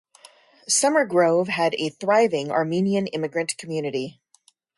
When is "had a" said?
1.47-1.89